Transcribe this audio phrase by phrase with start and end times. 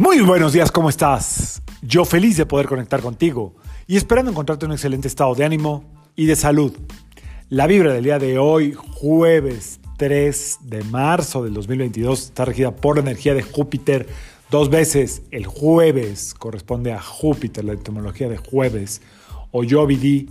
[0.00, 1.62] Muy buenos días, ¿cómo estás?
[1.82, 3.56] Yo feliz de poder conectar contigo
[3.86, 5.84] y esperando encontrarte en un excelente estado de ánimo
[6.16, 6.72] y de salud.
[7.50, 12.96] La vibra del día de hoy, jueves 3 de marzo del 2022, está regida por
[12.96, 14.08] la energía de Júpiter
[14.50, 15.20] dos veces.
[15.32, 19.02] El jueves corresponde a Júpiter, la etimología de jueves,
[19.50, 20.30] o Jovidi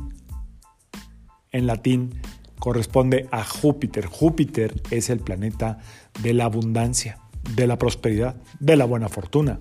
[1.52, 2.20] en latín
[2.58, 4.08] corresponde a Júpiter.
[4.08, 5.78] Júpiter es el planeta
[6.24, 7.20] de la abundancia
[7.56, 9.60] de la prosperidad, de la buena fortuna,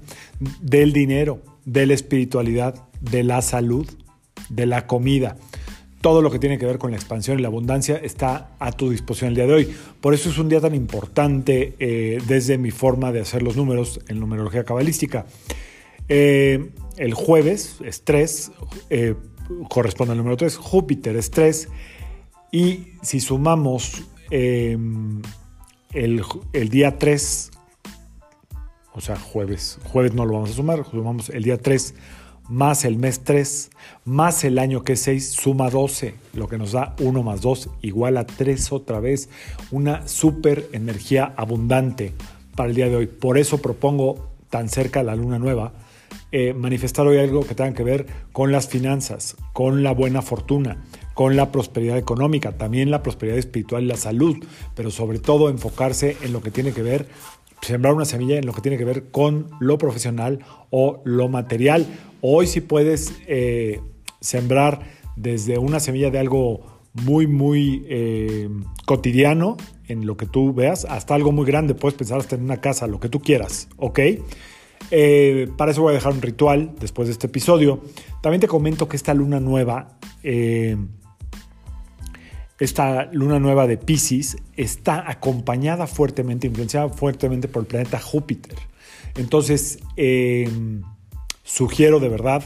[0.60, 3.88] del dinero, de la espiritualidad, de la salud,
[4.48, 5.36] de la comida.
[6.00, 8.90] Todo lo que tiene que ver con la expansión y la abundancia está a tu
[8.90, 9.74] disposición el día de hoy.
[10.00, 14.00] Por eso es un día tan importante eh, desde mi forma de hacer los números
[14.08, 15.26] en numerología cabalística.
[16.08, 18.52] Eh, el jueves es 3,
[18.90, 19.14] eh,
[19.68, 21.68] corresponde al número 3, Júpiter es 3,
[22.52, 25.22] y si sumamos el,
[26.52, 27.50] el día 3
[28.98, 29.78] o sea, jueves.
[29.84, 31.94] Jueves no lo vamos a sumar, sumamos el día 3
[32.48, 33.70] más el mes 3
[34.04, 37.70] más el año que es 6 suma 12, lo que nos da 1 más 2
[37.82, 39.28] igual a 3 otra vez.
[39.70, 42.12] Una super energía abundante
[42.56, 43.06] para el día de hoy.
[43.06, 45.72] Por eso propongo tan cerca la luna nueva.
[46.32, 50.84] Eh, manifestar hoy algo que tenga que ver con las finanzas, con la buena fortuna,
[51.14, 54.36] con la prosperidad económica, también la prosperidad espiritual y la salud,
[54.74, 57.08] pero sobre todo enfocarse en lo que tiene que ver
[57.62, 61.86] sembrar una semilla en lo que tiene que ver con lo profesional o lo material.
[62.20, 63.80] Hoy sí puedes eh,
[64.20, 64.80] sembrar
[65.16, 68.48] desde una semilla de algo muy, muy eh,
[68.86, 69.56] cotidiano
[69.88, 71.74] en lo que tú veas, hasta algo muy grande.
[71.74, 74.00] Puedes pensar hasta en una casa, lo que tú quieras, ¿ok?
[74.90, 77.82] Eh, para eso voy a dejar un ritual después de este episodio.
[78.22, 79.98] También te comento que esta luna nueva
[82.58, 88.56] esta luna nueva de Pisces está acompañada fuertemente, influenciada fuertemente por el planeta Júpiter.
[89.16, 90.82] Entonces, em,
[91.44, 92.42] sugiero de verdad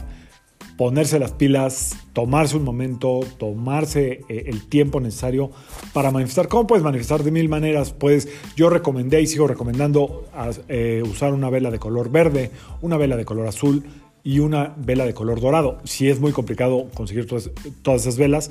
[0.77, 5.51] ponerse las pilas, tomarse un momento, tomarse eh, el tiempo necesario
[5.93, 6.49] para manifestar.
[6.49, 7.23] ¿Cómo puedes manifestar?
[7.23, 7.93] De mil maneras.
[7.93, 10.27] Puedes, yo recomendé y sigo recomendando
[10.69, 12.51] eh, usar una vela de color verde,
[12.81, 13.85] una vela de color azul,
[14.25, 15.79] y una vela de color dorado.
[15.85, 18.51] Si es muy complicado conseguir todas, esas velas,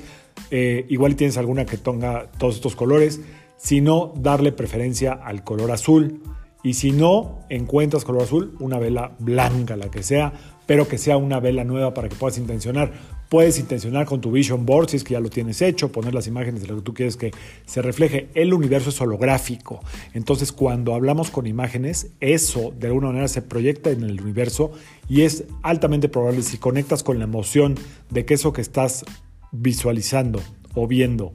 [0.50, 3.20] eh, igual tienes alguna que tenga todos estos colores.
[3.56, 6.20] Si no, darle preferencia al color azul.
[6.62, 10.32] Y si no encuentras color azul, una vela blanca, la que sea,
[10.66, 12.92] pero que sea una vela nueva para que puedas intencionar.
[13.28, 16.26] Puedes intencionar con tu Vision Board, si es que ya lo tienes hecho, poner las
[16.26, 17.30] imágenes de lo que tú quieres que
[17.64, 18.28] se refleje.
[18.34, 19.80] El universo es holográfico.
[20.12, 24.72] Entonces, cuando hablamos con imágenes, eso de alguna manera se proyecta en el universo
[25.08, 27.74] y es altamente probable si conectas con la emoción
[28.10, 29.04] de que eso que estás
[29.52, 30.40] visualizando
[30.74, 31.32] o viendo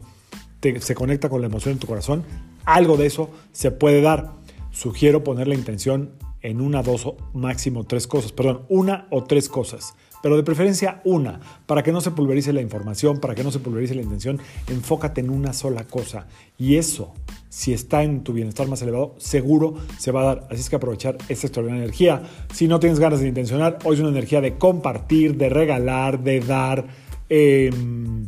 [0.79, 2.23] se conecta con la emoción en tu corazón,
[2.66, 4.33] algo de eso se puede dar.
[4.72, 6.11] Sugiero poner la intención
[6.41, 11.01] en una, dos o máximo tres cosas, perdón, una o tres cosas pero de preferencia
[11.03, 14.39] una, para que no se pulverice la información, para que no se pulverice la intención,
[14.67, 16.28] enfócate en una sola cosa.
[16.57, 17.13] Y eso,
[17.49, 20.47] si está en tu bienestar más elevado, seguro se va a dar.
[20.49, 22.23] Así es que aprovechar esta extraordinaria energía.
[22.53, 26.39] Si no tienes ganas de intencionar, hoy es una energía de compartir, de regalar, de
[26.39, 27.06] dar.
[27.30, 28.28] Em,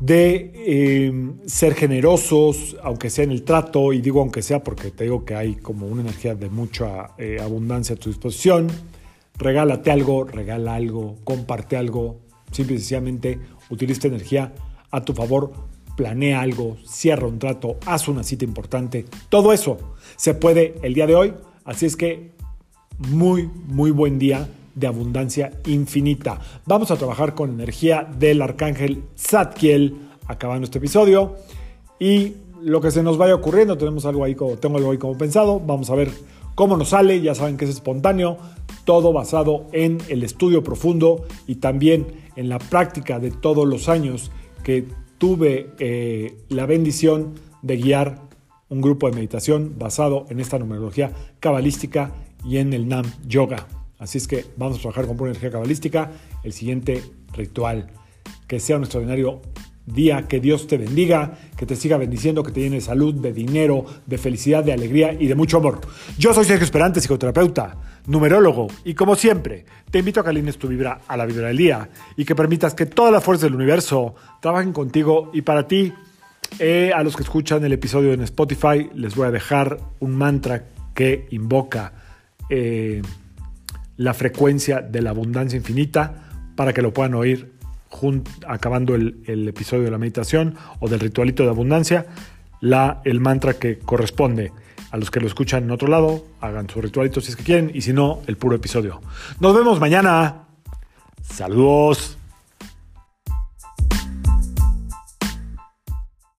[0.00, 0.52] de
[1.06, 5.24] em, ser generosos, aunque sea en el trato, y digo aunque sea porque te digo
[5.24, 8.68] que hay como una energía de mucha eh, abundancia a tu disposición
[9.40, 12.20] regálate algo, regala algo, comparte algo,
[12.52, 13.40] simple y sencillamente
[13.70, 14.52] utiliza energía
[14.90, 15.52] a tu favor,
[15.96, 19.78] planea algo, cierra un trato, haz una cita importante, todo eso
[20.16, 21.34] se puede el día de hoy,
[21.64, 22.32] así es que
[22.98, 26.40] muy, muy buen día de abundancia infinita.
[26.66, 31.36] Vamos a trabajar con energía del arcángel Zadkiel acabando este episodio
[31.98, 35.16] y lo que se nos vaya ocurriendo, tenemos algo ahí como, tengo algo ahí como
[35.16, 36.10] pensado, vamos a ver
[36.54, 38.38] cómo nos sale, ya saben que es espontáneo,
[38.84, 42.06] todo basado en el estudio profundo y también
[42.36, 44.30] en la práctica de todos los años
[44.62, 44.84] que
[45.18, 48.22] tuve eh, la bendición de guiar
[48.68, 52.12] un grupo de meditación basado en esta numerología cabalística
[52.44, 53.66] y en el Nam Yoga.
[54.00, 56.10] Así es que vamos a trabajar con pura energía cabalística.
[56.42, 57.90] El siguiente ritual,
[58.48, 59.42] que sea un extraordinario
[59.86, 63.32] día, que Dios te bendiga, que te siga bendiciendo, que te llene de salud, de
[63.32, 65.80] dinero, de felicidad, de alegría y de mucho amor.
[66.18, 67.76] Yo soy Sergio Esperante, psicoterapeuta,
[68.06, 71.56] numerólogo, y como siempre, te invito a que alines tu vibra a la vibra del
[71.56, 75.92] día y que permitas que todas las fuerzas del universo trabajen contigo y para ti.
[76.58, 80.66] Eh, a los que escuchan el episodio en Spotify, les voy a dejar un mantra
[80.94, 81.92] que invoca
[82.50, 83.02] eh,
[84.00, 86.14] la frecuencia de la abundancia infinita
[86.56, 87.52] para que lo puedan oír
[88.48, 92.06] acabando el, episodio de la meditación o del ritualito de abundancia,
[92.62, 94.52] la, el mantra que corresponde
[94.90, 97.70] A los que lo escuchan en otro lado, hagan su ritualito si es que quieren,
[97.74, 99.02] y si no, el puro episodio.
[99.38, 100.46] Nos vemos mañana.
[101.22, 102.19] Saludos.